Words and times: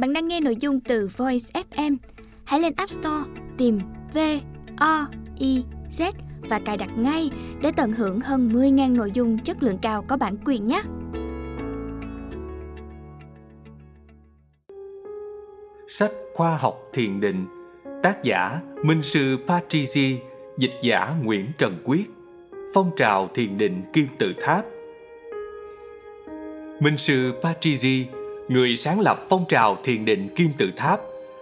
Bạn 0.00 0.12
đang 0.12 0.28
nghe 0.28 0.40
nội 0.40 0.56
dung 0.56 0.80
từ 0.80 1.08
Voice 1.16 1.62
FM. 1.70 1.96
Hãy 2.44 2.60
lên 2.60 2.72
App 2.76 2.90
Store, 2.90 3.30
tìm 3.58 3.78
V 4.14 4.18
O 4.76 5.06
I 5.38 5.64
Z 5.90 6.12
và 6.48 6.60
cài 6.64 6.76
đặt 6.76 6.90
ngay 6.98 7.30
để 7.62 7.72
tận 7.76 7.92
hưởng 7.92 8.20
hơn 8.20 8.48
10.000 8.48 8.96
nội 8.96 9.10
dung 9.14 9.38
chất 9.38 9.62
lượng 9.62 9.78
cao 9.82 10.04
có 10.08 10.16
bản 10.16 10.36
quyền 10.44 10.66
nhé. 10.66 10.82
Sách 15.88 16.12
khoa 16.34 16.56
học 16.56 16.78
thiền 16.92 17.20
định, 17.20 17.46
Tác 18.02 18.22
giả 18.22 18.60
Minh 18.84 19.02
sư 19.02 19.36
Patrizi, 19.46 20.16
Dịch 20.58 20.74
giả 20.82 21.14
Nguyễn 21.22 21.46
Trần 21.58 21.76
Quyết, 21.84 22.10
Phong 22.74 22.90
trào 22.96 23.30
thiền 23.34 23.58
định 23.58 23.82
Kim 23.92 24.06
Tự 24.18 24.32
Tháp 24.40 24.64
Minh 26.80 26.98
sư 26.98 27.32
Patrizi 27.42 28.04
Người 28.50 28.76
sáng 28.76 29.00
lập 29.00 29.20
phong 29.28 29.44
trào 29.48 29.78
thiền 29.84 30.04
định 30.04 30.34
Kim 30.36 30.52
Tự 30.58 30.70
Tháp 30.76 31.00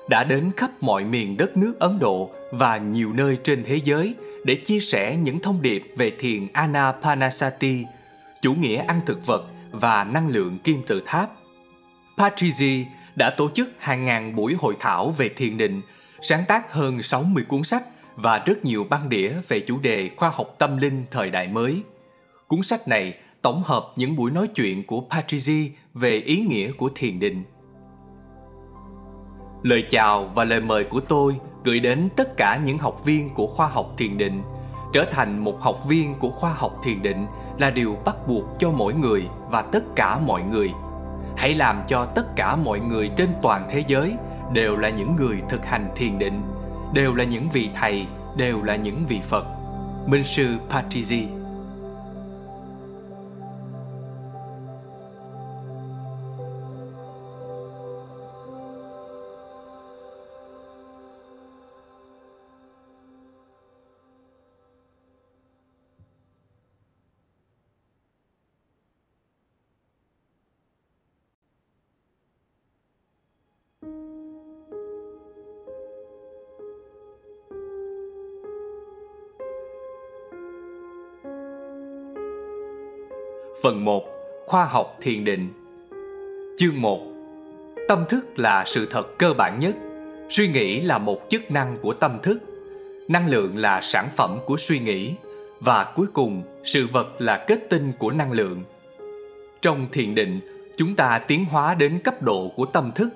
đã 0.09 0.25
đến 0.25 0.51
khắp 0.57 0.71
mọi 0.81 1.05
miền 1.05 1.37
đất 1.37 1.57
nước 1.57 1.81
Ấn 1.81 1.99
Độ 1.99 2.31
và 2.53 2.77
nhiều 2.77 3.13
nơi 3.13 3.39
trên 3.43 3.65
thế 3.67 3.81
giới 3.85 4.15
để 4.45 4.55
chia 4.55 4.81
sẻ 4.81 5.17
những 5.17 5.41
thông 5.41 5.63
điệp 5.63 5.85
về 5.97 6.13
thiền 6.19 6.47
Anapanasati, 6.53 7.85
chủ 8.43 8.53
nghĩa 8.53 8.77
ăn 8.77 9.01
thực 9.07 9.27
vật 9.27 9.47
và 9.71 10.05
năng 10.05 10.29
lượng 10.29 10.59
kim 10.65 10.83
tự 10.87 11.03
tháp. 11.07 11.31
Patrizi 12.17 12.85
đã 13.17 13.31
tổ 13.31 13.51
chức 13.55 13.69
hàng 13.79 14.05
ngàn 14.05 14.37
buổi 14.37 14.55
hội 14.59 14.75
thảo 14.81 15.11
về 15.11 15.29
thiền 15.29 15.59
định, 15.59 15.81
sáng 16.21 16.45
tác 16.49 16.73
hơn 16.73 17.03
60 17.03 17.45
cuốn 17.49 17.63
sách 17.63 17.83
và 18.17 18.39
rất 18.47 18.65
nhiều 18.65 18.87
băng 18.91 19.09
đĩa 19.09 19.33
về 19.49 19.61
chủ 19.61 19.79
đề 19.79 20.11
khoa 20.17 20.29
học 20.29 20.55
tâm 20.59 20.77
linh 20.77 21.05
thời 21.11 21.31
đại 21.31 21.49
mới. 21.49 21.83
Cuốn 22.47 22.63
sách 22.63 22.89
này 22.89 23.15
tổng 23.43 23.63
hợp 23.65 23.93
những 23.97 24.17
buổi 24.17 24.31
nói 24.31 24.49
chuyện 24.49 24.87
của 24.87 25.03
Patrizi 25.11 25.69
về 25.95 26.17
ý 26.17 26.41
nghĩa 26.41 26.73
của 26.73 26.91
thiền 26.95 27.21
định. 27.21 27.45
Lời 29.63 29.85
chào 29.89 30.31
và 30.35 30.45
lời 30.45 30.61
mời 30.61 30.85
của 30.85 31.01
tôi 31.01 31.37
gửi 31.65 31.81
đến 31.81 32.09
tất 32.17 32.37
cả 32.37 32.61
những 32.65 32.79
học 32.79 33.05
viên 33.05 33.35
của 33.35 33.47
khoa 33.47 33.67
học 33.67 33.95
thiền 33.99 34.19
định. 34.19 34.43
Trở 34.93 35.05
thành 35.13 35.39
một 35.39 35.61
học 35.61 35.89
viên 35.89 36.15
của 36.15 36.31
khoa 36.31 36.53
học 36.53 36.81
thiền 36.83 37.03
định 37.03 37.27
là 37.59 37.71
điều 37.71 37.97
bắt 38.05 38.17
buộc 38.29 38.45
cho 38.59 38.71
mỗi 38.71 38.95
người 38.95 39.29
và 39.51 39.63
tất 39.63 39.85
cả 39.97 40.19
mọi 40.19 40.43
người. 40.43 40.71
Hãy 41.37 41.55
làm 41.55 41.83
cho 41.89 42.05
tất 42.05 42.37
cả 42.37 42.57
mọi 42.57 42.81
người 42.81 43.11
trên 43.17 43.29
toàn 43.43 43.69
thế 43.71 43.85
giới 43.87 44.15
đều 44.53 44.77
là 44.77 44.89
những 44.89 45.17
người 45.17 45.43
thực 45.49 45.65
hành 45.67 45.91
thiền 45.97 46.19
định, 46.19 46.43
đều 46.95 47.15
là 47.15 47.25
những 47.25 47.49
vị 47.51 47.71
thầy, 47.75 48.07
đều 48.37 48.63
là 48.63 48.77
những 48.77 49.07
vị 49.09 49.21
Phật. 49.21 49.45
Minh 50.07 50.25
sư 50.25 50.59
Patrizi 50.71 51.38
Phần 83.63 83.85
1. 83.85 84.05
Khoa 84.47 84.65
học 84.65 84.97
thiền 85.01 85.25
định. 85.25 85.49
Chương 86.59 86.81
1 86.81 87.01
Tâm 87.89 88.05
thức 88.09 88.39
là 88.39 88.65
sự 88.67 88.87
thật 88.91 89.19
cơ 89.19 89.35
bản 89.35 89.61
nhất. 89.61 89.75
Suy 90.31 90.49
nghĩ 90.49 90.81
là 90.81 90.99
một 90.99 91.21
chức 91.29 91.51
năng 91.51 91.79
của 91.83 91.95
tâm 91.95 92.19
thức. 92.23 92.39
Năng 93.09 93.29
lượng 93.29 93.57
là 93.57 93.81
sản 93.81 94.09
phẩm 94.17 94.39
của 94.47 94.57
suy 94.57 94.79
nghĩ. 94.79 95.15
Và 95.61 95.93
cuối 95.97 96.07
cùng, 96.13 96.43
sự 96.65 96.87
vật 96.87 97.07
là 97.19 97.45
kết 97.49 97.59
tinh 97.71 97.93
của 97.99 98.11
năng 98.11 98.33
lượng. 98.33 98.63
Trong 99.61 99.87
thiền 99.93 100.15
định, 100.15 100.41
chúng 100.77 100.95
ta 100.95 101.19
tiến 101.29 101.45
hóa 101.45 101.75
đến 101.75 102.01
cấp 102.05 102.23
độ 102.23 102.53
của 102.57 102.67
tâm 102.67 102.93
thức. 102.95 103.09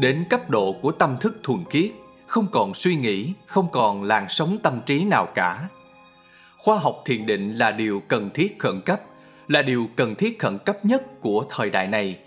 Đến 0.00 0.24
cấp 0.30 0.50
độ 0.50 0.74
của 0.82 0.92
tâm 0.92 1.16
thức 1.20 1.40
thuần 1.42 1.64
khiết 1.70 1.90
Không 2.26 2.46
còn 2.52 2.74
suy 2.74 2.96
nghĩ, 2.96 3.32
không 3.46 3.68
còn 3.72 4.02
làn 4.02 4.26
sóng 4.28 4.58
tâm 4.62 4.80
trí 4.86 5.04
nào 5.04 5.28
cả. 5.34 5.68
Khoa 6.58 6.78
học 6.78 7.02
thiền 7.04 7.26
định 7.26 7.58
là 7.58 7.70
điều 7.70 8.02
cần 8.08 8.30
thiết 8.34 8.58
khẩn 8.58 8.80
cấp 8.80 9.00
là 9.48 9.62
điều 9.62 9.88
cần 9.96 10.14
thiết 10.14 10.38
khẩn 10.38 10.58
cấp 10.58 10.84
nhất 10.84 11.20
của 11.20 11.44
thời 11.50 11.70
đại 11.70 11.86
này. 11.86 12.18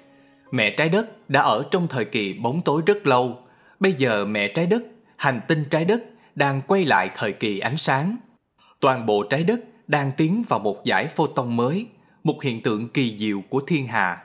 Mẹ 0.51 0.73
trái 0.77 0.89
đất 0.89 1.29
đã 1.29 1.41
ở 1.41 1.63
trong 1.71 1.87
thời 1.87 2.05
kỳ 2.05 2.33
bóng 2.33 2.61
tối 2.61 2.81
rất 2.85 3.07
lâu. 3.07 3.37
Bây 3.79 3.93
giờ 3.93 4.25
mẹ 4.25 4.47
trái 4.47 4.65
đất, 4.65 4.83
hành 5.17 5.41
tinh 5.47 5.65
trái 5.69 5.85
đất 5.85 6.03
đang 6.35 6.61
quay 6.61 6.85
lại 6.85 7.09
thời 7.15 7.33
kỳ 7.33 7.59
ánh 7.59 7.77
sáng. 7.77 8.17
Toàn 8.79 9.05
bộ 9.05 9.23
trái 9.23 9.43
đất 9.43 9.59
đang 9.87 10.11
tiến 10.17 10.43
vào 10.47 10.59
một 10.59 10.83
giải 10.83 11.07
photon 11.07 11.57
mới, 11.57 11.85
một 12.23 12.43
hiện 12.43 12.63
tượng 12.63 12.89
kỳ 12.89 13.17
diệu 13.17 13.41
của 13.49 13.61
thiên 13.67 13.87
hà. 13.87 14.23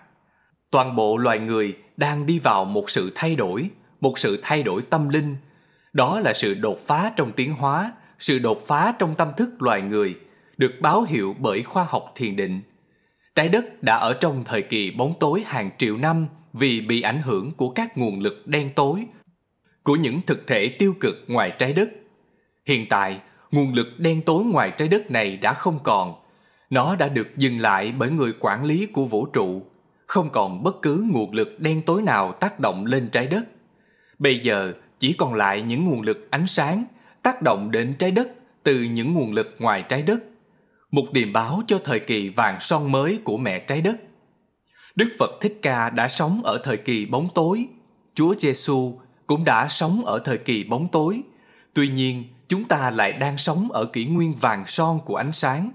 Toàn 0.71 0.97
bộ 0.97 1.17
loài 1.17 1.39
người 1.39 1.77
đang 1.97 2.27
đi 2.27 2.39
vào 2.39 2.65
một 2.65 2.91
sự 2.91 3.13
thay 3.15 3.37
đổi, 3.37 3.71
một 4.01 4.19
sự 4.19 4.41
thay 4.43 4.63
đổi 4.63 4.83
tâm 4.91 5.09
linh. 5.09 5.37
Đó 5.93 6.21
là 6.21 6.33
sự 6.33 6.55
đột 6.55 6.79
phá 6.87 7.13
trong 7.17 7.33
tiến 7.33 7.53
hóa, 7.53 7.93
sự 8.19 8.39
đột 8.39 8.67
phá 8.67 8.95
trong 8.99 9.15
tâm 9.15 9.29
thức 9.37 9.63
loài 9.63 9.83
người, 9.83 10.15
được 10.57 10.73
báo 10.81 11.03
hiệu 11.03 11.35
bởi 11.39 11.63
khoa 11.63 11.85
học 11.89 12.13
thiền 12.15 12.37
định 12.37 12.61
Trái 13.37 13.49
đất 13.49 13.83
đã 13.83 13.97
ở 13.97 14.13
trong 14.13 14.45
thời 14.45 14.63
kỳ 14.63 14.91
bóng 14.91 15.15
tối 15.21 15.43
hàng 15.47 15.71
triệu 15.79 15.97
năm 15.97 16.27
vì 16.53 16.81
bị 16.81 17.03
ảnh 17.03 17.23
hưởng 17.23 17.53
của 17.53 17.69
các 17.69 17.99
nguồn 17.99 18.21
lực 18.21 18.47
đen 18.47 18.71
tối, 18.75 19.07
của 19.83 19.97
những 19.97 20.21
thực 20.27 20.47
thể 20.47 20.69
tiêu 20.79 20.95
cực 21.01 21.15
ngoài 21.29 21.53
trái 21.59 21.73
đất. 21.73 21.91
Hiện 22.67 22.87
tại, 22.89 23.21
nguồn 23.51 23.75
lực 23.75 23.87
đen 23.99 24.23
tối 24.23 24.45
ngoài 24.45 24.73
trái 24.79 24.89
đất 24.89 25.11
này 25.11 25.37
đã 25.37 25.53
không 25.53 25.79
còn. 25.83 26.15
Nó 26.71 26.97
đã 26.97 27.09
được 27.09 27.37
dừng 27.37 27.61
lại 27.61 27.93
bởi 27.99 28.11
người 28.11 28.33
quản 28.41 28.65
lý 28.65 28.87
của 28.87 29.05
vũ 29.05 29.27
trụ. 29.27 29.63
Không 30.07 30.31
còn 30.31 30.63
bất 30.63 30.83
cứ 30.83 31.05
nguồn 31.11 31.33
lực 31.33 31.61
đen 31.61 31.83
tối 31.83 32.03
nào 32.03 32.33
tác 32.33 32.61
động 32.61 32.87
lên 32.87 33.09
trái 33.13 33.27
đất. 33.27 33.45
Bây 34.19 34.39
giờ 34.39 34.73
chỉ 34.99 35.13
còn 35.13 35.35
lại 35.35 35.63
những 35.63 35.85
nguồn 35.85 36.03
lực 36.03 36.29
ánh 36.31 36.47
sáng 36.47 36.85
tác 37.23 37.43
động 37.43 37.71
đến 37.71 37.95
trái 37.99 38.11
đất 38.11 38.29
từ 38.63 38.83
những 38.83 39.15
nguồn 39.15 39.33
lực 39.33 39.57
ngoài 39.59 39.85
trái 39.89 40.03
đất 40.03 40.19
một 40.91 41.13
điềm 41.13 41.33
báo 41.33 41.63
cho 41.67 41.81
thời 41.85 42.01
kỳ 42.01 42.29
vàng 42.29 42.61
son 42.61 42.93
mới 42.93 43.19
của 43.25 43.37
mẹ 43.37 43.59
trái 43.59 43.81
đất. 43.81 43.97
Đức 44.95 45.09
Phật 45.19 45.31
Thích 45.41 45.59
Ca 45.63 45.91
đã 45.91 46.09
sống 46.09 46.41
ở 46.45 46.61
thời 46.65 46.77
kỳ 46.77 47.07
bóng 47.07 47.29
tối, 47.35 47.67
Chúa 48.15 48.35
Giêsu 48.39 49.01
cũng 49.27 49.45
đã 49.45 49.69
sống 49.69 50.05
ở 50.05 50.19
thời 50.25 50.39
kỳ 50.39 50.65
bóng 50.65 50.89
tối. 50.89 51.21
Tuy 51.75 51.89
nhiên, 51.89 52.25
chúng 52.49 52.65
ta 52.65 52.91
lại 52.91 53.13
đang 53.13 53.39
sống 53.39 53.69
ở 53.73 53.85
kỷ 53.85 54.05
nguyên 54.05 54.33
vàng 54.33 54.67
son 54.67 55.01
của 55.05 55.17
ánh 55.17 55.33
sáng, 55.33 55.71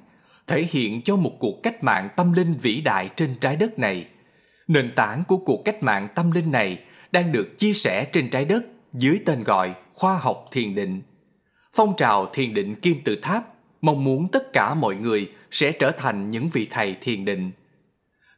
thể 0.47 0.67
hiện 0.72 1.01
cho 1.01 1.16
một 1.16 1.31
cuộc 1.39 1.63
cách 1.63 1.83
mạng 1.83 2.09
tâm 2.16 2.33
linh 2.33 2.53
vĩ 2.53 2.81
đại 2.81 3.09
trên 3.16 3.35
trái 3.41 3.55
đất 3.55 3.79
này. 3.79 4.05
Nền 4.67 4.91
tảng 4.95 5.23
của 5.28 5.38
cuộc 5.38 5.61
cách 5.66 5.83
mạng 5.83 6.07
tâm 6.16 6.31
linh 6.31 6.51
này 6.51 6.79
đang 7.11 7.31
được 7.31 7.57
chia 7.57 7.73
sẻ 7.73 8.05
trên 8.05 8.29
trái 8.29 8.45
đất 8.45 8.63
dưới 8.93 9.19
tên 9.25 9.43
gọi 9.43 9.73
khoa 9.93 10.17
học 10.17 10.45
thiền 10.51 10.75
định. 10.75 11.01
Phong 11.73 11.93
trào 11.97 12.29
thiền 12.33 12.53
định 12.53 12.75
kim 12.75 13.01
tự 13.03 13.16
tháp 13.22 13.43
mong 13.81 14.03
muốn 14.03 14.27
tất 14.31 14.53
cả 14.53 14.73
mọi 14.73 14.95
người 14.95 15.31
sẽ 15.51 15.71
trở 15.71 15.91
thành 15.91 16.31
những 16.31 16.49
vị 16.49 16.67
thầy 16.71 16.95
thiền 17.01 17.25
định. 17.25 17.51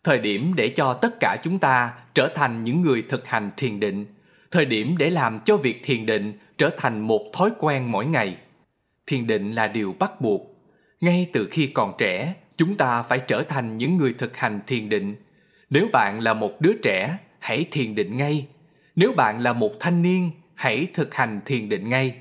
Thời 0.04 0.18
điểm 0.18 0.54
để 0.56 0.70
cho 0.70 0.94
tất 0.94 1.20
cả 1.20 1.38
chúng 1.44 1.60
ta 1.60 1.94
trở 2.14 2.30
thành 2.36 2.64
những 2.64 2.82
người 2.82 3.04
thực 3.10 3.28
hành 3.28 3.52
thiền 3.58 3.80
định, 3.80 4.06
thời 4.52 4.66
điểm 4.66 4.98
để 4.98 5.10
làm 5.10 5.40
cho 5.46 5.58
việc 5.58 5.82
thiền 5.84 6.06
định 6.06 6.34
trở 6.58 6.70
thành 6.78 7.00
một 7.00 7.32
thói 7.34 7.50
quen 7.60 7.92
mỗi 7.92 8.06
ngày. 8.06 8.38
Thiền 9.08 9.28
định 9.28 9.56
là 9.56 9.68
điều 9.68 9.96
bắt 10.00 10.22
buộc. 10.22 10.42
Ngay 11.02 11.30
từ 11.34 11.48
khi 11.52 11.68
còn 11.68 11.94
trẻ, 11.98 12.34
chúng 12.58 12.76
ta 12.76 13.02
phải 13.02 13.20
trở 13.28 13.44
thành 13.44 13.78
những 13.78 13.98
người 13.98 14.14
thực 14.14 14.38
hành 14.38 14.60
thiền 14.68 14.90
định. 14.90 15.16
Nếu 15.70 15.88
bạn 15.94 16.20
là 16.20 16.34
một 16.34 16.62
đứa 16.62 16.74
trẻ, 16.84 17.18
hãy 17.40 17.66
thiền 17.72 17.96
định 17.96 18.18
ngay. 18.18 18.48
Nếu 18.96 19.14
bạn 19.18 19.42
là 19.42 19.54
một 19.54 19.72
thanh 19.80 20.02
niên, 20.02 20.32
hãy 20.56 20.88
thực 20.94 21.16
hành 21.16 21.40
thiền 21.46 21.70
định 21.70 21.90
ngay. 21.90 22.16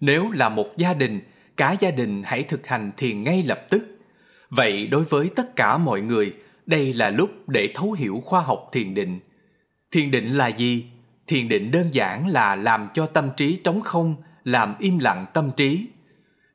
Nếu 0.00 0.30
là 0.30 0.48
một 0.48 0.66
gia 0.76 0.94
đình, 0.94 1.20
cả 1.56 1.76
gia 1.80 1.90
đình 1.90 2.22
hãy 2.26 2.42
thực 2.42 2.66
hành 2.66 2.92
thiền 2.96 3.22
ngay 3.22 3.42
lập 3.42 3.66
tức. 3.70 3.98
Vậy 4.50 4.86
đối 4.86 5.04
với 5.04 5.30
tất 5.36 5.56
cả 5.56 5.78
mọi 5.78 6.00
người, 6.00 6.34
đây 6.66 6.94
là 6.94 7.10
lúc 7.10 7.48
để 7.48 7.72
thấu 7.74 7.92
hiểu 7.92 8.20
khoa 8.24 8.40
học 8.40 8.68
thiền 8.72 8.94
định. 8.94 9.20
Thiền 9.92 10.10
định 10.10 10.34
là 10.34 10.46
gì? 10.48 10.86
Thiền 11.26 11.48
định 11.48 11.70
đơn 11.70 11.94
giản 11.94 12.28
là 12.28 12.56
làm 12.56 12.88
cho 12.94 13.06
tâm 13.06 13.30
trí 13.36 13.56
trống 13.64 13.80
không, 13.80 14.16
làm 14.44 14.74
im 14.78 14.98
lặng 14.98 15.26
tâm 15.34 15.50
trí. 15.56 15.86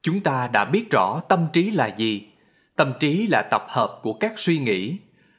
Chúng 0.02 0.20
ta 0.20 0.48
đã 0.48 0.66
biết 0.66 0.92
rõ 0.92 1.22
tâm 1.30 1.48
trí 1.54 1.72
là 1.72 1.88
gì. 1.88 2.28
Tâm 2.76 2.94
trí 3.00 3.28
là 3.28 3.42
tập 3.42 3.66
hợp 3.70 4.00
của 4.04 4.14
các 4.14 4.34
suy 4.36 4.58
nghĩ. 4.58 4.98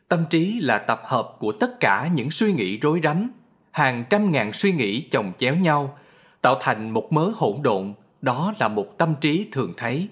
Tâm 0.09 0.25
trí 0.31 0.61
là 0.61 0.79
tập 0.79 1.03
hợp 1.05 1.37
của 1.39 1.53
tất 1.53 1.81
cả 1.81 2.09
những 2.15 2.31
suy 2.31 2.53
nghĩ 2.53 2.79
rối 2.79 3.01
rắm, 3.03 3.31
hàng 3.71 4.05
trăm 4.11 4.33
ngàn 4.33 4.53
suy 4.53 4.73
nghĩ 4.73 5.01
chồng 5.01 5.33
chéo 5.39 5.57
nhau, 5.57 5.99
tạo 6.43 6.57
thành 6.61 6.91
một 6.91 7.13
mớ 7.13 7.33
hỗn 7.35 7.63
độn 7.63 7.95
đó 8.23 8.55
là 8.59 8.69
một 8.69 8.87
tâm 8.99 9.15
trí 9.21 9.49
thường 9.53 9.73
thấy. 9.77 10.09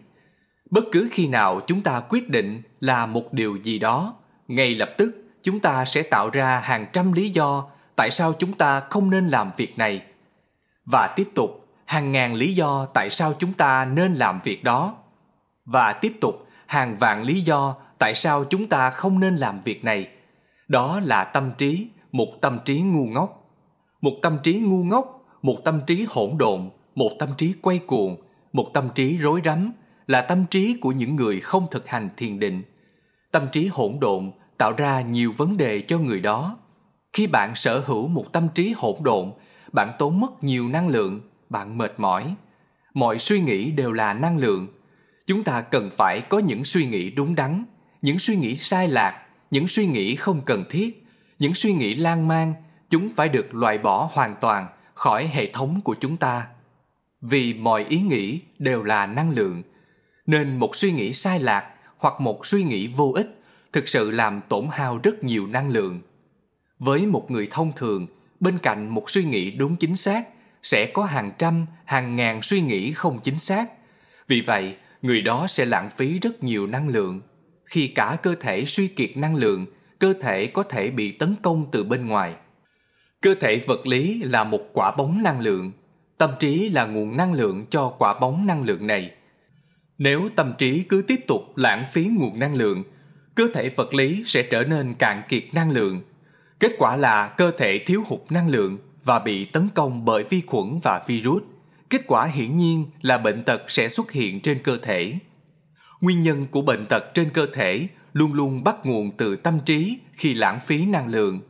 Bất 0.71 0.85
cứ 0.93 1.09
khi 1.13 1.29
nào 1.29 1.61
chúng 1.67 1.83
ta 1.83 2.01
quyết 2.09 2.29
định 2.29 2.63
là 2.81 3.07
một 3.07 3.33
điều 3.33 3.57
gì 3.57 3.79
đó, 3.79 4.15
ngay 4.49 4.75
lập 4.75 4.91
tức 4.99 5.25
chúng 5.43 5.61
ta 5.61 5.85
sẽ 5.85 6.03
tạo 6.03 6.31
ra 6.31 6.61
hàng 6.61 6.87
trăm 6.93 7.13
lý 7.13 7.29
do 7.29 7.67
tại 7.97 8.11
sao 8.11 8.33
chúng 8.39 8.53
ta 8.53 8.81
không 8.81 9.11
nên 9.11 9.29
làm 9.29 9.51
việc 9.57 9.79
này. 9.79 10.03
Và 10.85 11.13
tiếp 11.17 11.29
tục, 11.35 11.67
hàng 11.85 12.13
ngàn 12.13 12.35
lý 12.35 12.55
do 12.55 12.87
tại 12.95 13.11
sao 13.11 13.35
chúng 13.39 13.53
ta 13.53 13.85
nên 13.85 14.15
làm 14.15 14.41
việc 14.45 14.65
đó. 14.65 14.97
Và 15.65 15.93
tiếp 15.93 16.13
tục, 16.21 16.47
hàng 16.67 16.97
vạn 16.97 17.23
lý 17.23 17.41
do 17.41 17.75
tại 17.99 18.15
sao 18.15 18.45
chúng 18.45 18.69
ta 18.69 18.91
không 18.91 19.21
nên 19.21 19.37
làm 19.37 19.61
việc 19.65 19.85
này. 19.85 20.09
Đó 20.69 21.01
là 21.05 21.25
tâm 21.25 21.51
trí, 21.59 21.89
một 22.13 22.29
tâm 22.41 22.59
trí 22.65 22.81
ngu 22.81 23.07
ngốc. 23.07 23.51
Một 24.01 24.13
tâm 24.23 24.39
trí 24.43 24.61
ngu 24.61 24.85
ngốc, 24.85 25.25
một 25.43 25.57
tâm 25.65 25.81
trí 25.87 26.07
hỗn 26.11 26.31
độn 26.39 26.71
một 26.95 27.11
tâm 27.19 27.29
trí 27.37 27.55
quay 27.63 27.79
cuồng, 27.79 28.17
một 28.53 28.71
tâm 28.75 28.89
trí 28.95 29.19
rối 29.19 29.41
rắm 29.45 29.73
là 30.07 30.21
tâm 30.21 30.47
trí 30.51 30.75
của 30.81 30.93
những 30.93 31.17
người 31.17 31.41
không 31.41 31.67
thực 31.71 31.89
hành 31.89 32.09
thiền 32.17 32.39
định. 32.39 32.63
Tâm 33.31 33.47
trí 33.53 33.67
hỗn 33.67 33.97
độn 34.01 34.31
tạo 34.59 34.73
ra 34.73 35.01
nhiều 35.01 35.33
vấn 35.37 35.57
đề 35.57 35.81
cho 35.81 35.99
người 35.99 36.21
đó. 36.21 36.59
Khi 37.13 37.27
bạn 37.27 37.55
sở 37.55 37.79
hữu 37.87 38.09
một 38.09 38.33
tâm 38.33 38.49
trí 38.55 38.75
hỗn 38.77 38.97
độn, 39.01 39.33
bạn 39.73 39.93
tốn 39.99 40.21
mất 40.21 40.45
nhiều 40.45 40.69
năng 40.69 40.89
lượng, 40.89 41.21
bạn 41.49 41.79
mệt 41.79 41.93
mỏi. 41.97 42.35
Mọi 42.95 43.19
suy 43.19 43.41
nghĩ 43.41 43.71
đều 43.71 43.93
là 43.93 44.15
năng 44.15 44.39
lượng. 44.39 44.67
Chúng 45.27 45.45
ta 45.45 45.61
cần 45.61 45.91
phải 45.97 46.21
có 46.21 46.39
những 46.39 46.65
suy 46.65 46.87
nghĩ 46.87 47.11
đúng 47.11 47.35
đắn, 47.35 47.65
những 48.03 48.19
suy 48.19 48.37
nghĩ 48.37 48.57
sai 48.57 48.89
lạc, 48.89 49.27
những 49.51 49.69
suy 49.69 49.87
nghĩ 49.87 50.17
không 50.17 50.41
cần 50.47 50.65
thiết, 50.71 51.07
những 51.39 51.55
suy 51.55 51.73
nghĩ 51.73 51.95
lan 51.95 52.29
man. 52.29 52.55
Chúng 52.91 53.09
phải 53.17 53.29
được 53.29 53.55
loại 53.55 53.79
bỏ 53.79 54.11
hoàn 54.13 54.35
toàn 54.41 54.67
khỏi 54.95 55.27
hệ 55.27 55.53
thống 55.53 55.81
của 55.85 55.95
chúng 56.01 56.17
ta 56.17 56.47
vì 57.21 57.55
mọi 57.55 57.87
ý 57.89 58.01
nghĩ 58.01 58.41
đều 58.59 58.83
là 58.83 59.07
năng 59.07 59.31
lượng. 59.31 59.63
Nên 60.27 60.57
một 60.57 60.77
suy 60.77 60.93
nghĩ 60.93 61.13
sai 61.13 61.41
lạc 61.41 61.75
hoặc 61.97 62.21
một 62.21 62.47
suy 62.47 62.63
nghĩ 62.63 62.87
vô 62.87 63.13
ích 63.17 63.41
thực 63.73 63.89
sự 63.89 64.11
làm 64.11 64.41
tổn 64.49 64.67
hao 64.73 65.01
rất 65.03 65.25
nhiều 65.25 65.47
năng 65.47 65.71
lượng. 65.71 66.01
Với 66.79 67.07
một 67.07 67.31
người 67.31 67.49
thông 67.51 67.73
thường, 67.77 68.07
bên 68.41 68.59
cạnh 68.59 68.89
một 68.89 69.11
suy 69.11 69.25
nghĩ 69.25 69.51
đúng 69.51 69.77
chính 69.77 69.97
xác, 69.97 70.29
sẽ 70.63 70.87
có 70.87 71.05
hàng 71.05 71.33
trăm, 71.39 71.67
hàng 71.85 72.17
ngàn 72.17 72.43
suy 72.43 72.61
nghĩ 72.61 72.93
không 72.93 73.19
chính 73.23 73.39
xác. 73.39 73.71
Vì 74.29 74.41
vậy, 74.41 74.77
người 75.03 75.21
đó 75.21 75.47
sẽ 75.47 75.65
lãng 75.65 75.91
phí 75.91 76.19
rất 76.19 76.45
nhiều 76.45 76.67
năng 76.67 76.89
lượng. 76.89 77.21
Khi 77.65 77.89
cả 77.89 78.17
cơ 78.23 78.35
thể 78.41 78.65
suy 78.65 78.89
kiệt 78.89 79.17
năng 79.17 79.35
lượng, 79.35 79.67
cơ 79.99 80.15
thể 80.21 80.47
có 80.47 80.63
thể 80.63 80.91
bị 80.91 81.13
tấn 81.13 81.37
công 81.43 81.67
từ 81.73 81.85
bên 81.85 82.07
ngoài. 82.07 82.35
Cơ 83.21 83.35
thể 83.41 83.61
vật 83.67 83.87
lý 83.87 84.23
là 84.23 84.45
một 84.45 84.61
quả 84.73 84.97
bóng 84.97 85.23
năng 85.23 85.41
lượng 85.41 85.73
tâm 86.21 86.31
trí 86.39 86.69
là 86.69 86.87
nguồn 86.87 87.17
năng 87.17 87.33
lượng 87.33 87.67
cho 87.71 87.89
quả 87.99 88.19
bóng 88.19 88.47
năng 88.47 88.63
lượng 88.63 88.87
này. 88.87 89.11
Nếu 89.99 90.29
tâm 90.37 90.53
trí 90.59 90.83
cứ 90.83 91.03
tiếp 91.03 91.21
tục 91.27 91.41
lãng 91.57 91.85
phí 91.93 92.05
nguồn 92.05 92.39
năng 92.39 92.55
lượng, 92.55 92.83
cơ 93.35 93.49
thể 93.55 93.71
vật 93.77 93.95
lý 93.95 94.23
sẽ 94.27 94.43
trở 94.43 94.65
nên 94.65 94.95
cạn 94.95 95.23
kiệt 95.29 95.45
năng 95.53 95.71
lượng. 95.71 96.01
Kết 96.59 96.73
quả 96.79 96.97
là 96.97 97.29
cơ 97.29 97.51
thể 97.59 97.79
thiếu 97.87 98.03
hụt 98.07 98.21
năng 98.31 98.49
lượng 98.49 98.79
và 99.05 99.19
bị 99.19 99.45
tấn 99.45 99.69
công 99.75 100.05
bởi 100.05 100.25
vi 100.25 100.43
khuẩn 100.47 100.81
và 100.83 101.03
virus. 101.07 101.43
Kết 101.91 102.01
quả 102.07 102.27
hiển 102.27 102.57
nhiên 102.57 102.87
là 103.03 103.19
bệnh 103.19 103.45
tật 103.45 103.71
sẽ 103.71 103.89
xuất 103.89 104.13
hiện 104.13 104.41
trên 104.41 104.59
cơ 104.63 104.79
thể. 104.83 105.15
Nguyên 106.01 106.21
nhân 106.21 106.47
của 106.51 106.63
bệnh 106.63 106.87
tật 106.87 107.15
trên 107.15 107.31
cơ 107.31 107.47
thể 107.55 107.89
luôn 108.13 108.33
luôn 108.33 108.65
bắt 108.65 108.77
nguồn 108.85 109.11
từ 109.17 109.37
tâm 109.37 109.59
trí 109.65 109.99
khi 110.13 110.35
lãng 110.35 110.61
phí 110.61 110.87
năng 110.87 111.09
lượng. 111.09 111.41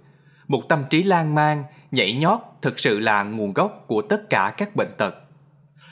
Một 0.49 0.63
tâm 0.69 0.85
trí 0.91 1.03
lan 1.03 1.35
man 1.35 1.65
nhảy 1.91 2.13
nhót 2.13 2.41
thực 2.63 2.81
sự 2.81 3.01
là 3.01 3.23
nguồn 3.23 3.53
gốc 3.53 3.85
của 3.87 4.03
tất 4.03 4.31
cả 4.31 4.55
các 4.57 4.77
bệnh 4.77 4.91
tật. 4.99 5.15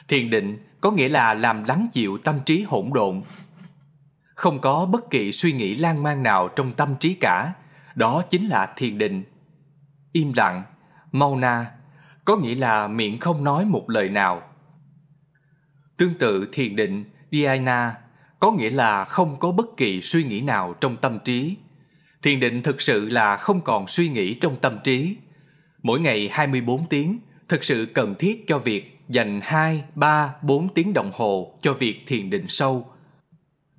Thiền 0.09 0.31
định 0.31 0.59
có 0.81 0.91
nghĩa 0.91 1.09
là 1.09 1.35
làm 1.35 1.65
lắng 1.65 1.89
dịu 1.93 2.19
tâm 2.19 2.41
trí 2.47 2.63
hỗn 2.63 2.91
độn. 2.95 3.23
Không 4.35 4.61
có 4.61 4.87
bất 4.87 5.11
kỳ 5.11 5.33
suy 5.33 5.53
nghĩ 5.53 5.75
lan 5.75 6.03
man 6.03 6.23
nào 6.23 6.49
trong 6.49 6.73
tâm 6.73 6.95
trí 7.01 7.15
cả, 7.15 7.53
đó 7.95 8.23
chính 8.31 8.47
là 8.47 8.73
thiền 8.77 8.99
định. 8.99 9.23
Im 10.13 10.33
lặng 10.37 10.63
mauna 11.13 11.71
có 12.25 12.37
nghĩa 12.37 12.55
là 12.55 12.89
miệng 12.89 13.21
không 13.21 13.45
nói 13.45 13.65
một 13.65 13.91
lời 13.91 14.09
nào. 14.09 14.43
Tương 15.97 16.15
tự 16.15 16.49
thiền 16.53 16.77
định, 16.77 17.05
dhyana, 17.31 17.95
có 18.41 18.51
nghĩa 18.51 18.71
là 18.71 19.05
không 19.05 19.39
có 19.39 19.53
bất 19.53 19.77
kỳ 19.77 20.01
suy 20.01 20.25
nghĩ 20.25 20.41
nào 20.41 20.75
trong 20.81 20.97
tâm 20.97 21.19
trí. 21.25 21.57
Thiền 22.23 22.41
định 22.41 22.63
thực 22.63 22.81
sự 22.81 23.09
là 23.09 23.37
không 23.37 23.61
còn 23.61 23.87
suy 23.87 24.09
nghĩ 24.09 24.35
trong 24.35 24.57
tâm 24.57 24.79
trí 24.85 25.17
mỗi 25.83 26.01
ngày 26.01 26.29
24 26.33 26.87
tiếng 26.87 27.19
thực 27.49 27.65
sự 27.65 27.87
cần 27.95 28.15
thiết 28.19 28.47
cho 28.47 28.59
việc 28.59 28.99
dành 29.09 29.41
2, 29.43 29.85
3, 29.95 30.35
4 30.43 30.75
tiếng 30.75 30.93
đồng 30.93 31.11
hồ 31.15 31.59
cho 31.63 31.75
việc 31.75 32.03
thiền 32.07 32.31
định 32.31 32.49
sâu. 32.49 32.87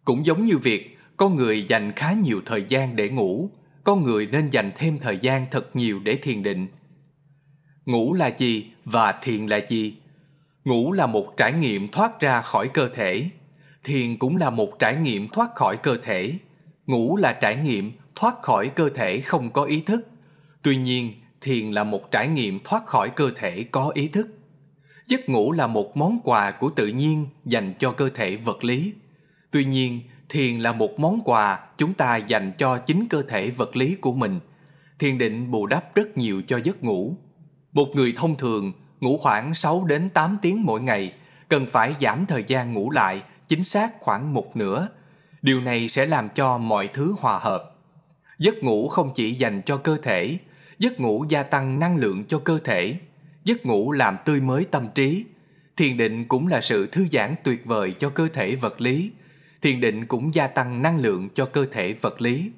Cũng 0.06 0.26
giống 0.26 0.46
như 0.46 0.58
việc 0.58 0.98
con 1.18 1.36
người 1.36 1.66
dành 1.68 1.92
khá 1.92 2.14
nhiều 2.14 2.42
thời 2.46 2.66
gian 2.68 2.96
để 2.96 3.10
ngủ, 3.10 3.50
con 3.84 4.04
người 4.04 4.28
nên 4.28 4.50
dành 4.50 4.72
thêm 4.78 4.98
thời 4.98 5.18
gian 5.22 5.46
thật 5.52 5.76
nhiều 5.76 6.00
để 6.00 6.16
thiền 6.16 6.44
định. 6.44 6.68
Ngủ 7.86 8.14
là 8.14 8.32
gì 8.38 8.72
và 8.86 9.12
thiền 9.12 9.46
là 9.46 9.60
gì? 9.68 9.98
Ngủ 10.66 10.92
là 10.92 11.08
một 11.08 11.34
trải 11.38 11.54
nghiệm 11.54 11.88
thoát 11.88 12.20
ra 12.20 12.42
khỏi 12.42 12.68
cơ 12.74 12.90
thể. 12.96 13.30
Thiền 13.84 14.18
cũng 14.18 14.38
là 14.38 14.50
một 14.50 14.80
trải 14.80 14.96
nghiệm 14.96 15.28
thoát 15.28 15.56
khỏi 15.56 15.78
cơ 15.78 15.98
thể. 16.04 16.34
Ngủ 16.86 17.18
là 17.18 17.34
trải 17.34 17.56
nghiệm 17.56 17.92
thoát 18.16 18.42
khỏi 18.42 18.70
cơ 18.70 18.90
thể 18.90 19.22
không 19.22 19.52
có 19.52 19.64
ý 19.64 19.82
thức. 19.82 20.08
Tuy 20.62 20.78
nhiên, 20.78 21.14
thiền 21.42 21.72
là 21.72 21.84
một 21.84 22.12
trải 22.12 22.28
nghiệm 22.28 22.60
thoát 22.64 22.86
khỏi 22.86 23.10
cơ 23.10 23.32
thể 23.36 23.64
có 23.72 23.92
ý 23.94 24.08
thức. 24.08 24.28
Giấc 25.06 25.30
ngủ 25.30 25.52
là 25.52 25.68
một 25.68 25.98
món 25.98 26.20
quà 26.24 26.52
của 26.52 26.70
tự 26.70 26.88
nhiên 26.88 27.28
dành 27.46 27.74
cho 27.80 27.92
cơ 27.92 28.10
thể 28.10 28.36
vật 28.36 28.64
lý. 28.64 28.94
Tuy 29.52 29.66
nhiên, 29.66 30.02
thiền 30.30 30.60
là 30.60 30.72
một 30.72 31.00
món 31.00 31.22
quà 31.26 31.60
chúng 31.78 31.94
ta 31.94 32.18
dành 32.18 32.52
cho 32.58 32.78
chính 32.78 33.08
cơ 33.10 33.22
thể 33.22 33.50
vật 33.50 33.76
lý 33.76 33.96
của 33.96 34.14
mình. 34.14 34.40
Thiền 35.00 35.18
định 35.18 35.52
bù 35.52 35.66
đắp 35.66 35.96
rất 35.96 36.18
nhiều 36.18 36.42
cho 36.48 36.60
giấc 36.64 36.84
ngủ. 36.84 37.16
Một 37.74 37.88
người 37.94 38.14
thông 38.18 38.36
thường 38.36 38.72
ngủ 39.00 39.18
khoảng 39.18 39.54
6 39.54 39.86
đến 39.88 40.10
8 40.10 40.38
tiếng 40.42 40.64
mỗi 40.64 40.82
ngày, 40.82 41.14
cần 41.48 41.66
phải 41.66 41.96
giảm 42.00 42.26
thời 42.26 42.44
gian 42.48 42.74
ngủ 42.74 42.92
lại 42.92 43.24
chính 43.48 43.64
xác 43.64 44.00
khoảng 44.00 44.34
một 44.34 44.56
nửa. 44.56 44.88
Điều 45.42 45.62
này 45.62 45.88
sẽ 45.90 46.06
làm 46.06 46.30
cho 46.30 46.58
mọi 46.58 46.90
thứ 46.94 47.16
hòa 47.20 47.40
hợp. 47.40 47.76
Giấc 48.40 48.64
ngủ 48.64 48.88
không 48.88 49.12
chỉ 49.16 49.32
dành 49.32 49.62
cho 49.66 49.78
cơ 49.78 49.98
thể 50.04 50.38
giấc 50.80 51.00
ngủ 51.00 51.26
gia 51.30 51.44
tăng 51.44 51.80
năng 51.80 51.98
lượng 51.98 52.26
cho 52.28 52.40
cơ 52.40 52.60
thể. 52.64 52.96
Giấc 53.44 53.66
ngủ 53.66 53.92
làm 53.92 54.18
tươi 54.26 54.42
mới 54.42 54.66
tâm 54.72 54.88
trí. 54.96 55.26
Thiền 55.78 55.98
định 55.98 56.26
cũng 56.28 56.48
là 56.48 56.62
sự 56.62 56.88
thư 56.88 57.08
giãn 57.12 57.36
tuyệt 57.44 57.66
vời 57.66 57.96
cho 58.00 58.10
cơ 58.10 58.28
thể 58.34 58.56
vật 58.56 58.82
lý. 58.82 59.12
Thiền 59.62 59.82
định 59.82 60.06
cũng 60.06 60.34
gia 60.34 60.48
tăng 60.48 60.82
năng 60.82 61.00
lượng 61.00 61.30
cho 61.34 61.46
cơ 61.46 61.66
thể 61.72 61.94
vật 61.94 62.22
lý. 62.22 62.52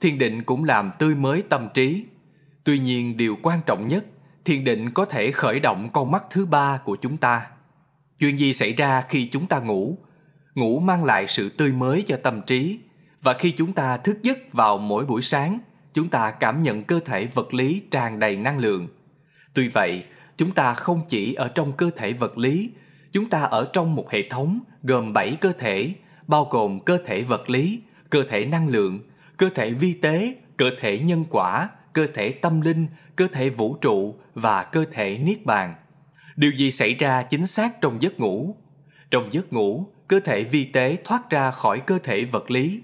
Thiền 0.00 0.18
định 0.18 0.42
cũng 0.42 0.64
làm 0.64 0.90
tươi 0.98 1.14
mới 1.14 1.42
tâm 1.42 1.68
trí. 1.74 2.04
Tuy 2.64 2.78
nhiên, 2.78 3.16
điều 3.16 3.36
quan 3.42 3.60
trọng 3.66 3.86
nhất, 3.86 4.04
thiền 4.44 4.64
định 4.64 4.90
có 4.90 5.04
thể 5.04 5.30
khởi 5.30 5.60
động 5.60 5.90
con 5.92 6.10
mắt 6.10 6.24
thứ 6.30 6.46
ba 6.46 6.80
của 6.84 6.96
chúng 6.96 7.16
ta. 7.16 7.46
Chuyện 8.18 8.38
gì 8.38 8.54
xảy 8.54 8.72
ra 8.72 9.04
khi 9.08 9.28
chúng 9.32 9.46
ta 9.46 9.58
ngủ? 9.58 9.98
Ngủ 10.54 10.80
mang 10.80 11.04
lại 11.04 11.26
sự 11.28 11.48
tươi 11.48 11.72
mới 11.72 12.02
cho 12.06 12.16
tâm 12.22 12.42
trí. 12.46 12.78
Và 13.22 13.32
khi 13.32 13.50
chúng 13.50 13.72
ta 13.72 13.96
thức 13.96 14.22
giấc 14.22 14.52
vào 14.52 14.78
mỗi 14.78 15.06
buổi 15.06 15.22
sáng 15.22 15.58
chúng 15.94 16.08
ta 16.08 16.30
cảm 16.30 16.62
nhận 16.62 16.82
cơ 16.82 17.00
thể 17.04 17.26
vật 17.26 17.54
lý 17.54 17.82
tràn 17.90 18.18
đầy 18.18 18.36
năng 18.36 18.58
lượng 18.58 18.88
tuy 19.54 19.68
vậy 19.68 20.04
chúng 20.36 20.52
ta 20.52 20.74
không 20.74 21.00
chỉ 21.08 21.34
ở 21.34 21.48
trong 21.48 21.72
cơ 21.72 21.90
thể 21.96 22.12
vật 22.12 22.38
lý 22.38 22.70
chúng 23.12 23.28
ta 23.28 23.42
ở 23.42 23.68
trong 23.72 23.94
một 23.94 24.10
hệ 24.10 24.28
thống 24.28 24.60
gồm 24.82 25.12
7 25.12 25.36
cơ 25.40 25.52
thể 25.58 25.94
bao 26.26 26.44
gồm 26.44 26.80
cơ 26.80 26.98
thể 27.06 27.22
vật 27.22 27.50
lý 27.50 27.80
cơ 28.10 28.22
thể 28.30 28.44
năng 28.44 28.68
lượng 28.68 29.00
cơ 29.36 29.50
thể 29.54 29.70
vi 29.70 29.92
tế 29.92 30.34
cơ 30.56 30.70
thể 30.80 30.98
nhân 30.98 31.24
quả 31.30 31.68
cơ 31.92 32.06
thể 32.14 32.32
tâm 32.32 32.60
linh 32.60 32.86
cơ 33.16 33.28
thể 33.32 33.50
vũ 33.50 33.76
trụ 33.80 34.14
và 34.34 34.62
cơ 34.62 34.84
thể 34.92 35.18
niết 35.18 35.44
bàn 35.44 35.74
điều 36.36 36.50
gì 36.50 36.70
xảy 36.70 36.94
ra 36.94 37.22
chính 37.22 37.46
xác 37.46 37.80
trong 37.80 38.02
giấc 38.02 38.20
ngủ 38.20 38.56
trong 39.10 39.32
giấc 39.32 39.52
ngủ 39.52 39.86
cơ 40.08 40.20
thể 40.20 40.44
vi 40.44 40.64
tế 40.64 40.96
thoát 41.04 41.30
ra 41.30 41.50
khỏi 41.50 41.80
cơ 41.80 41.98
thể 41.98 42.24
vật 42.24 42.50
lý 42.50 42.80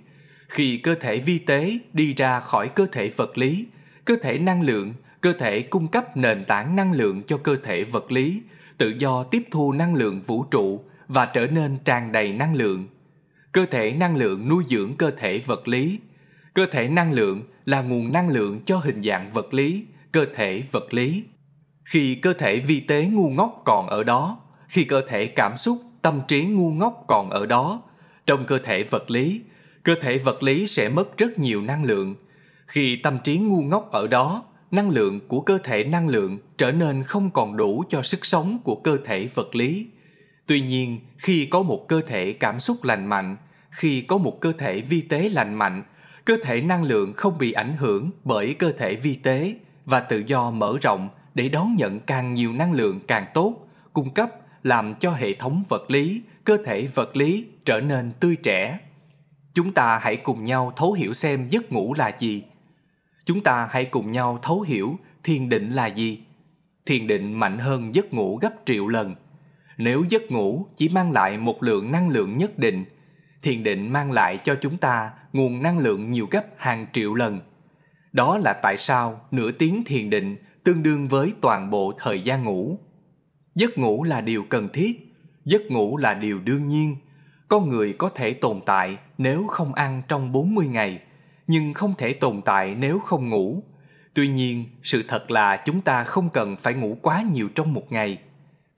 khi 0.48 0.76
cơ 0.76 0.94
thể 0.94 1.18
vi 1.18 1.38
tế 1.38 1.78
đi 1.92 2.14
ra 2.14 2.40
khỏi 2.40 2.68
cơ 2.68 2.86
thể 2.92 3.08
vật 3.16 3.38
lý 3.38 3.66
cơ 4.04 4.16
thể 4.22 4.38
năng 4.38 4.62
lượng 4.62 4.92
cơ 5.20 5.32
thể 5.32 5.62
cung 5.62 5.88
cấp 5.88 6.16
nền 6.16 6.44
tảng 6.44 6.76
năng 6.76 6.92
lượng 6.92 7.22
cho 7.22 7.36
cơ 7.36 7.56
thể 7.64 7.84
vật 7.84 8.12
lý 8.12 8.42
tự 8.78 8.92
do 8.98 9.22
tiếp 9.24 9.42
thu 9.50 9.72
năng 9.72 9.94
lượng 9.94 10.22
vũ 10.22 10.44
trụ 10.44 10.84
và 11.08 11.26
trở 11.26 11.46
nên 11.46 11.78
tràn 11.84 12.12
đầy 12.12 12.32
năng 12.32 12.54
lượng 12.54 12.86
cơ 13.52 13.66
thể 13.66 13.92
năng 13.92 14.16
lượng 14.16 14.48
nuôi 14.48 14.64
dưỡng 14.68 14.96
cơ 14.96 15.10
thể 15.10 15.38
vật 15.38 15.68
lý 15.68 15.98
cơ 16.54 16.66
thể 16.70 16.88
năng 16.88 17.12
lượng 17.12 17.42
là 17.64 17.82
nguồn 17.82 18.12
năng 18.12 18.28
lượng 18.28 18.60
cho 18.66 18.78
hình 18.78 19.02
dạng 19.02 19.30
vật 19.32 19.54
lý 19.54 19.86
cơ 20.12 20.26
thể 20.34 20.62
vật 20.70 20.94
lý 20.94 21.24
khi 21.84 22.14
cơ 22.14 22.32
thể 22.32 22.60
vi 22.60 22.80
tế 22.80 23.06
ngu 23.06 23.30
ngốc 23.30 23.62
còn 23.64 23.86
ở 23.86 24.02
đó 24.02 24.40
khi 24.68 24.84
cơ 24.84 25.02
thể 25.08 25.26
cảm 25.26 25.56
xúc 25.56 25.78
tâm 26.02 26.20
trí 26.28 26.44
ngu 26.44 26.70
ngốc 26.70 27.04
còn 27.06 27.30
ở 27.30 27.46
đó 27.46 27.82
trong 28.26 28.44
cơ 28.46 28.58
thể 28.58 28.82
vật 28.82 29.10
lý 29.10 29.42
cơ 29.84 29.94
thể 30.02 30.18
vật 30.18 30.42
lý 30.42 30.66
sẽ 30.66 30.88
mất 30.88 31.18
rất 31.18 31.38
nhiều 31.38 31.62
năng 31.62 31.84
lượng 31.84 32.14
khi 32.66 32.96
tâm 32.96 33.18
trí 33.24 33.38
ngu 33.38 33.62
ngốc 33.62 33.92
ở 33.92 34.06
đó 34.06 34.44
năng 34.70 34.90
lượng 34.90 35.20
của 35.28 35.40
cơ 35.40 35.58
thể 35.64 35.84
năng 35.84 36.08
lượng 36.08 36.38
trở 36.58 36.72
nên 36.72 37.02
không 37.02 37.30
còn 37.30 37.56
đủ 37.56 37.84
cho 37.88 38.02
sức 38.02 38.26
sống 38.26 38.58
của 38.64 38.74
cơ 38.74 38.96
thể 39.04 39.28
vật 39.34 39.54
lý 39.54 39.86
tuy 40.46 40.60
nhiên 40.60 41.00
khi 41.18 41.46
có 41.46 41.62
một 41.62 41.88
cơ 41.88 42.00
thể 42.06 42.32
cảm 42.32 42.60
xúc 42.60 42.84
lành 42.84 43.06
mạnh 43.06 43.36
khi 43.70 44.00
có 44.00 44.18
một 44.18 44.40
cơ 44.40 44.52
thể 44.58 44.80
vi 44.80 45.00
tế 45.00 45.28
lành 45.28 45.54
mạnh 45.54 45.82
cơ 46.24 46.36
thể 46.42 46.60
năng 46.60 46.82
lượng 46.82 47.12
không 47.12 47.38
bị 47.38 47.52
ảnh 47.52 47.76
hưởng 47.76 48.10
bởi 48.24 48.54
cơ 48.54 48.72
thể 48.72 48.96
vi 48.96 49.14
tế 49.14 49.54
và 49.86 50.00
tự 50.00 50.22
do 50.26 50.50
mở 50.50 50.78
rộng 50.82 51.08
để 51.34 51.48
đón 51.48 51.76
nhận 51.76 52.00
càng 52.00 52.34
nhiều 52.34 52.52
năng 52.52 52.72
lượng 52.72 53.00
càng 53.06 53.26
tốt, 53.34 53.68
cung 53.92 54.10
cấp 54.10 54.30
làm 54.62 54.94
cho 55.00 55.10
hệ 55.10 55.34
thống 55.34 55.62
vật 55.68 55.90
lý, 55.90 56.22
cơ 56.44 56.58
thể 56.66 56.86
vật 56.86 57.16
lý 57.16 57.46
trở 57.64 57.80
nên 57.80 58.12
tươi 58.20 58.36
trẻ. 58.42 58.78
Chúng 59.54 59.72
ta 59.72 59.98
hãy 59.98 60.16
cùng 60.16 60.44
nhau 60.44 60.72
thấu 60.76 60.92
hiểu 60.92 61.12
xem 61.12 61.48
giấc 61.50 61.72
ngủ 61.72 61.94
là 61.94 62.16
gì. 62.18 62.44
Chúng 63.24 63.42
ta 63.42 63.68
hãy 63.70 63.84
cùng 63.84 64.12
nhau 64.12 64.38
thấu 64.42 64.60
hiểu 64.60 64.98
thiền 65.24 65.48
định 65.48 65.70
là 65.70 65.86
gì. 65.86 66.20
Thiền 66.86 67.06
định 67.06 67.32
mạnh 67.32 67.58
hơn 67.58 67.94
giấc 67.94 68.14
ngủ 68.14 68.36
gấp 68.36 68.52
triệu 68.66 68.88
lần. 68.88 69.14
Nếu 69.78 70.04
giấc 70.08 70.30
ngủ 70.30 70.66
chỉ 70.76 70.88
mang 70.88 71.12
lại 71.12 71.38
một 71.38 71.62
lượng 71.62 71.92
năng 71.92 72.08
lượng 72.08 72.38
nhất 72.38 72.58
định, 72.58 72.84
thiền 73.42 73.62
định 73.62 73.92
mang 73.92 74.12
lại 74.12 74.38
cho 74.44 74.54
chúng 74.60 74.76
ta 74.76 75.10
nguồn 75.32 75.62
năng 75.62 75.78
lượng 75.78 76.10
nhiều 76.10 76.28
gấp 76.30 76.44
hàng 76.58 76.86
triệu 76.92 77.14
lần. 77.14 77.40
Đó 78.12 78.38
là 78.38 78.52
tại 78.62 78.76
sao 78.76 79.20
nửa 79.30 79.52
tiếng 79.52 79.84
thiền 79.84 80.10
định 80.10 80.36
tương 80.64 80.82
đương 80.82 81.08
với 81.08 81.32
toàn 81.40 81.70
bộ 81.70 81.92
thời 81.98 82.20
gian 82.20 82.44
ngủ. 82.44 82.78
Giấc 83.54 83.78
ngủ 83.78 84.04
là 84.04 84.20
điều 84.20 84.44
cần 84.48 84.68
thiết, 84.72 85.14
giấc 85.44 85.62
ngủ 85.70 85.96
là 85.96 86.14
điều 86.14 86.40
đương 86.40 86.66
nhiên. 86.66 86.96
Con 87.48 87.68
người 87.68 87.92
có 87.92 88.08
thể 88.08 88.32
tồn 88.32 88.60
tại 88.66 88.98
nếu 89.18 89.46
không 89.46 89.74
ăn 89.74 90.02
trong 90.08 90.32
40 90.32 90.66
ngày, 90.66 91.00
nhưng 91.46 91.74
không 91.74 91.94
thể 91.98 92.12
tồn 92.12 92.40
tại 92.44 92.74
nếu 92.74 92.98
không 92.98 93.28
ngủ. 93.28 93.62
Tuy 94.14 94.28
nhiên, 94.28 94.64
sự 94.82 95.02
thật 95.08 95.30
là 95.30 95.62
chúng 95.64 95.80
ta 95.80 96.04
không 96.04 96.30
cần 96.30 96.56
phải 96.56 96.74
ngủ 96.74 96.96
quá 97.02 97.22
nhiều 97.32 97.48
trong 97.54 97.72
một 97.72 97.92
ngày. 97.92 98.18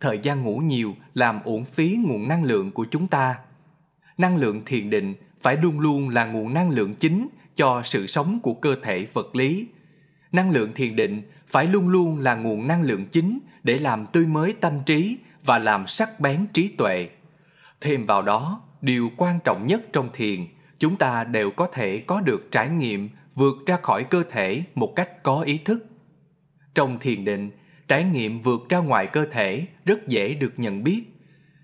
Thời 0.01 0.19
gian 0.23 0.43
ngủ 0.43 0.59
nhiều 0.59 0.95
làm 1.15 1.43
uổng 1.43 1.65
phí 1.65 1.99
nguồn 2.05 2.29
năng 2.29 2.45
lượng 2.45 2.71
của 2.71 2.87
chúng 2.91 3.09
ta. 3.09 3.39
Năng 4.19 4.37
lượng 4.37 4.63
thiền 4.67 4.91
định 4.91 5.15
phải 5.41 5.57
luôn 5.57 5.81
luôn 5.81 6.09
là 6.09 6.25
nguồn 6.25 6.55
năng 6.55 6.71
lượng 6.71 6.95
chính 6.95 7.29
cho 7.55 7.83
sự 7.85 8.07
sống 8.07 8.41
của 8.41 8.55
cơ 8.55 8.77
thể 8.83 9.07
vật 9.13 9.37
lý. 9.37 9.67
Năng 10.33 10.51
lượng 10.51 10.73
thiền 10.75 10.97
định 10.97 11.23
phải 11.47 11.67
luôn 11.67 11.89
luôn 11.89 12.21
là 12.21 12.35
nguồn 12.35 12.69
năng 12.69 12.83
lượng 12.83 13.07
chính 13.07 13.39
để 13.63 13.79
làm 13.79 14.07
tươi 14.07 14.27
mới 14.27 14.53
tâm 14.53 14.73
trí 14.87 15.17
và 15.45 15.59
làm 15.59 15.87
sắc 15.87 16.21
bén 16.21 16.47
trí 16.53 16.69
tuệ. 16.69 17.09
Thêm 17.81 18.07
vào 18.07 18.23
đó, 18.23 18.63
điều 18.87 19.11
quan 19.17 19.41
trọng 19.45 19.67
nhất 19.67 19.83
trong 19.93 20.09
thiền, 20.13 20.47
chúng 20.79 20.97
ta 20.97 21.25
đều 21.25 21.51
có 21.51 21.69
thể 21.73 22.03
có 22.07 22.21
được 22.21 22.49
trải 22.53 22.69
nghiệm 22.69 23.09
vượt 23.35 23.57
ra 23.67 23.77
khỏi 23.77 24.05
cơ 24.05 24.23
thể 24.31 24.63
một 24.75 24.93
cách 24.97 25.23
có 25.23 25.41
ý 25.41 25.59
thức. 25.59 25.87
Trong 26.75 26.99
thiền 26.99 27.25
định, 27.25 27.51
trải 27.89 28.05
nghiệm 28.05 28.41
vượt 28.41 28.61
ra 28.69 28.79
ngoài 28.79 29.07
cơ 29.07 29.27
thể 29.27 29.67
rất 29.85 30.09
dễ 30.09 30.35
được 30.35 30.53
nhận 30.57 30.85
biết. 30.85 31.03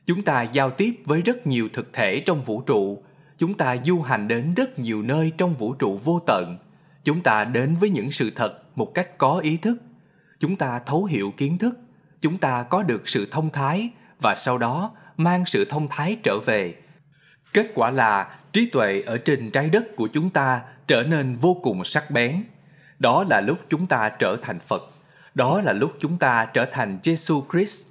Chúng 0.07 0.23
ta 0.23 0.43
giao 0.43 0.71
tiếp 0.71 0.95
với 1.05 1.23
rất 1.23 1.47
nhiều 1.47 1.69
thực 1.73 1.93
thể 1.93 2.23
trong 2.27 2.43
vũ 2.43 2.61
trụ, 2.61 3.03
chúng 3.39 3.55
ta 3.55 3.77
du 3.77 4.01
hành 4.01 4.29
đến 4.29 4.55
rất 4.55 4.79
nhiều 4.79 5.03
nơi 5.03 5.33
trong 5.39 5.55
vũ 5.55 5.75
trụ 5.75 5.99
vô 6.05 6.21
tận. 6.27 6.59
Chúng 7.05 7.21
ta 7.21 7.45
đến 7.45 7.75
với 7.81 7.91
những 7.91 8.11
sự 8.11 8.31
thật 8.31 8.79
một 8.79 8.95
cách 8.95 9.19
có 9.19 9.39
ý 9.39 9.57
thức. 9.57 9.83
Chúng 10.41 10.57
ta 10.57 10.81
thấu 10.87 11.05
hiểu 11.05 11.33
kiến 11.37 11.59
thức, 11.59 11.79
chúng 12.21 12.39
ta 12.39 12.63
có 12.63 12.83
được 12.83 13.09
sự 13.09 13.29
thông 13.31 13.51
thái 13.51 13.91
và 14.21 14.35
sau 14.35 14.59
đó 14.59 14.93
mang 15.17 15.45
sự 15.47 15.65
thông 15.65 15.89
thái 15.91 16.17
trở 16.23 16.39
về. 16.47 16.82
Kết 17.53 17.71
quả 17.75 17.91
là 17.91 18.39
trí 18.53 18.67
tuệ 18.67 19.03
ở 19.07 19.19
trên 19.19 19.51
trái 19.51 19.71
đất 19.71 19.97
của 19.97 20.09
chúng 20.13 20.31
ta 20.31 20.61
trở 20.87 21.03
nên 21.03 21.37
vô 21.37 21.57
cùng 21.63 21.85
sắc 21.85 22.11
bén. 22.11 22.45
Đó 22.99 23.25
là 23.31 23.41
lúc 23.41 23.59
chúng 23.69 23.87
ta 23.87 24.09
trở 24.09 24.37
thành 24.43 24.59
Phật. 24.61 24.83
Đó 25.35 25.61
là 25.61 25.73
lúc 25.73 25.93
chúng 26.01 26.19
ta 26.19 26.45
trở 26.45 26.65
thành 26.73 26.99
Jesus 27.03 27.43
Christ. 27.53 27.87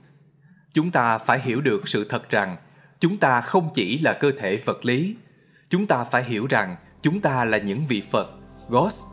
Chúng 0.73 0.91
ta 0.91 1.17
phải 1.17 1.39
hiểu 1.39 1.61
được 1.61 1.87
sự 1.87 2.07
thật 2.09 2.29
rằng 2.29 2.57
chúng 2.99 3.17
ta 3.17 3.41
không 3.41 3.69
chỉ 3.73 3.99
là 3.99 4.13
cơ 4.13 4.31
thể 4.39 4.57
vật 4.65 4.85
lý. 4.85 5.15
Chúng 5.69 5.87
ta 5.87 6.03
phải 6.03 6.23
hiểu 6.23 6.47
rằng 6.47 6.75
chúng 7.01 7.21
ta 7.21 7.45
là 7.45 7.57
những 7.57 7.85
vị 7.87 8.03
Phật, 8.11 8.31
God. 8.69 9.03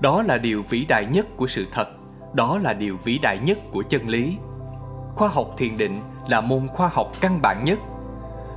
Đó 0.00 0.22
là 0.22 0.38
điều 0.38 0.62
vĩ 0.62 0.84
đại 0.84 1.06
nhất 1.06 1.26
của 1.36 1.46
sự 1.46 1.66
thật. 1.72 1.88
Đó 2.34 2.58
là 2.58 2.72
điều 2.72 2.96
vĩ 2.96 3.18
đại 3.18 3.38
nhất 3.38 3.58
của 3.72 3.82
chân 3.82 4.08
lý. 4.08 4.36
Khoa 5.14 5.28
học 5.28 5.54
thiền 5.58 5.76
định 5.76 6.00
là 6.28 6.40
môn 6.40 6.68
khoa 6.68 6.88
học 6.88 7.12
căn 7.20 7.42
bản 7.42 7.64
nhất. 7.64 7.78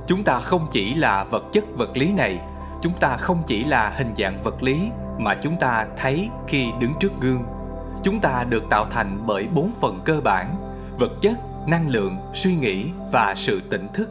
Chúng 0.06 0.24
ta 0.24 0.40
không 0.40 0.66
chỉ 0.70 0.94
là 0.94 1.24
vật 1.24 1.44
chất 1.52 1.64
vật 1.76 1.96
lý 1.96 2.12
này, 2.12 2.40
chúng 2.82 2.92
ta 3.00 3.16
không 3.16 3.42
chỉ 3.46 3.64
là 3.64 3.94
hình 3.96 4.14
dạng 4.16 4.42
vật 4.42 4.62
lý 4.62 4.90
mà 5.18 5.38
chúng 5.42 5.56
ta 5.56 5.86
thấy 5.96 6.28
khi 6.46 6.70
đứng 6.80 6.92
trước 7.00 7.12
gương. 7.20 7.42
Chúng 8.02 8.20
ta 8.20 8.44
được 8.48 8.62
tạo 8.70 8.86
thành 8.90 9.22
bởi 9.26 9.46
bốn 9.54 9.70
phần 9.80 10.00
cơ 10.04 10.20
bản: 10.24 10.56
vật 10.98 11.10
chất, 11.22 11.38
năng 11.66 11.88
lượng, 11.88 12.16
suy 12.34 12.54
nghĩ 12.54 12.86
và 13.12 13.34
sự 13.36 13.60
tỉnh 13.70 13.88
thức. 13.94 14.10